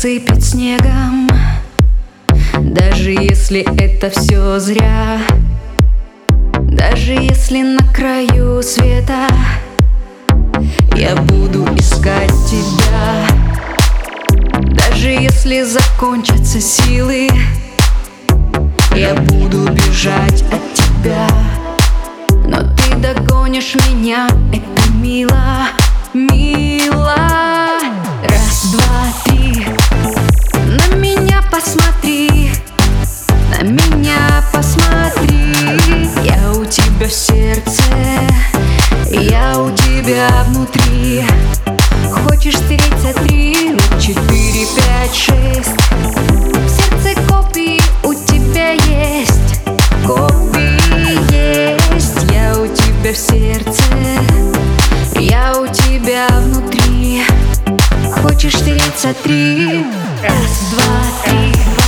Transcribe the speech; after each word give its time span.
засыпет 0.00 0.42
снегом 0.42 1.28
Даже 2.58 3.10
если 3.10 3.60
это 3.78 4.08
все 4.08 4.58
зря. 4.58 5.18
Даже 6.58 7.12
если 7.12 7.62
на 7.62 7.84
краю 7.92 8.62
света 8.62 9.26
Я 10.96 11.16
буду 11.16 11.66
искать 11.76 12.32
тебя. 12.48 13.26
Даже 14.62 15.08
если 15.08 15.64
закончатся 15.64 16.62
силы 16.62 17.28
Я 18.94 19.14
буду 19.14 19.70
бежать 19.70 20.42
от 20.50 20.74
тебя. 20.74 21.28
Но 22.46 22.62
ты 22.74 22.96
догонишь 22.96 23.76
меня, 23.90 24.28
это 24.50 24.92
мило, 24.94 25.68
мило 26.14 26.99
Хочешь 42.50 42.66
стереть 42.66 42.98
за 43.00 43.12
три, 43.12 43.54
четыре, 44.00 44.66
пять, 44.74 45.14
шесть. 45.14 45.70
В 46.52 46.68
сердце 46.68 47.20
копии 47.28 47.80
у 48.02 48.12
тебя 48.12 48.72
есть 48.72 49.60
Копии 50.04 51.14
есть. 51.32 52.32
Я 52.32 52.58
у 52.58 52.66
тебя 52.66 53.12
в 53.12 53.16
сердце 53.16 53.84
Я 55.20 55.60
у 55.60 55.68
тебя 55.68 56.26
внутри. 56.40 57.22
Хочешь 58.20 58.56
стереть 58.56 58.98
за 59.00 59.14
три? 59.14 59.84
Раз, 60.20 60.72
два, 60.72 61.04
три, 61.24 61.52
два, 61.52 61.79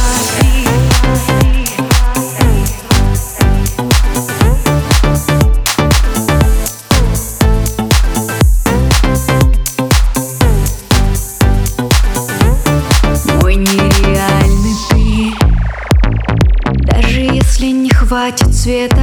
хватит 18.12 18.54
света. 18.54 19.00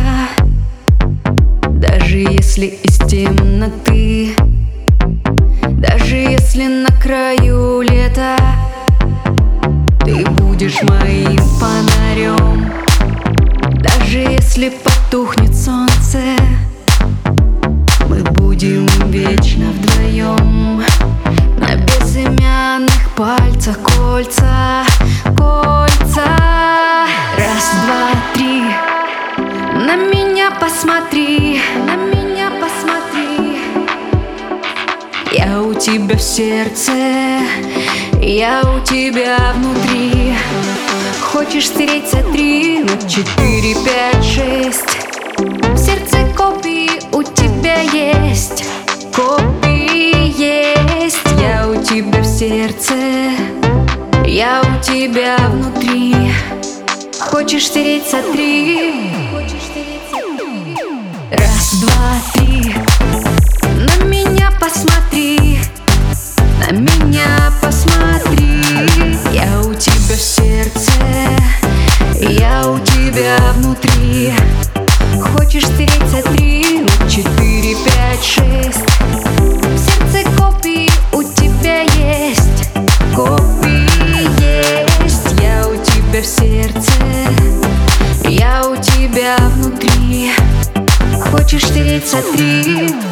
Даже 1.68 2.20
если 2.20 2.68
из 2.84 3.00
темноты 3.00 4.36
Даже 5.68 6.16
если 6.16 6.68
на 6.68 6.92
краю 7.02 7.82
лета 7.82 8.36
Ты 10.06 10.24
будешь 10.30 10.84
моим 10.84 11.38
фонарем. 11.58 12.72
Даже 13.82 14.20
если 14.20 14.70
потухнет 14.70 15.56
солнце 15.56 16.20
Мы 18.08 18.22
будем 18.34 18.86
вечно 19.10 19.72
вдвоем 19.72 20.84
На 21.58 21.76
безымянных 21.78 23.10
пальцах 23.18 23.80
кольца 23.80 24.84
Кольца. 25.36 26.28
Раз, 27.38 27.72
два, 27.86 28.12
три 28.36 28.69
На 29.80 29.96
меня 29.96 30.52
посмотри 30.52 31.62
На 31.86 31.96
меня 31.96 32.52
посмотри. 32.60 33.62
Я 35.32 35.62
у 35.62 35.74
тебя 35.74 36.18
в 36.18 36.22
сердце 36.22 36.92
Я 38.22 38.62
у 38.62 38.86
тебя 38.86 39.54
внутри. 39.56 40.36
Хочешь 41.22 41.68
стереть 41.68 42.12
за 42.12 42.22
три, 42.24 42.80
ну 42.80 42.90
четыре, 43.08 43.76
пять, 43.86 44.22
шесть. 44.22 44.98
В 45.38 45.78
сердце 45.78 46.28
копии 46.36 47.00
у 47.14 47.24
тебя 47.24 47.80
есть 47.80 48.66
Копии 49.16 50.28
есть. 50.38 51.26
Я 51.40 51.70
у 51.70 51.82
тебя 51.82 52.22
в 52.22 52.26
сердце 52.26 52.96
Я 54.26 54.62
у 54.62 54.84
тебя 54.84 55.38
внутри. 55.38 56.34
Хочешь 57.22 57.68
стереть 57.68 58.12
за 58.12 58.22
три 58.34 59.29
Раз, 61.32 61.76
два, 61.82 62.16
три. 62.34 62.74
На 63.64 64.04
меня 64.06 64.50
посмотри. 64.60 65.60
На 66.60 66.72
меня 66.72 67.54
посмотри. 67.62 68.64
Я 69.32 69.62
у 69.62 69.76
тебя 69.76 70.16
в 70.16 70.22
сердце. 70.22 70.92
Я 72.20 72.68
у 72.68 72.80
тебя 72.80 73.38
внутри. 73.54 74.34
Хочешь 75.22 75.66
встретиться 75.66 76.24
три, 76.34 76.82
ну 76.82 77.10
четыре, 77.10 77.76
пять, 77.86 78.24
шесть. 78.24 78.86
В 79.38 79.78
сердце 79.78 80.24
у 81.12 81.22
тебя 81.22 81.82
есть. 81.82 82.70
Копии 83.16 83.88
есть. 84.42 85.40
Я 85.40 85.68
у 85.68 85.76
тебя 85.76 86.22
в 86.22 86.26
сердце. 86.26 87.09
to 92.00 92.22
be 92.38 93.09